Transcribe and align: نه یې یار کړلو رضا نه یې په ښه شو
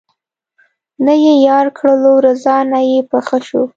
نه 1.05 1.13
یې 1.23 1.33
یار 1.47 1.67
کړلو 1.77 2.13
رضا 2.25 2.57
نه 2.71 2.79
یې 2.89 2.99
په 3.09 3.17
ښه 3.27 3.37
شو 3.47 3.63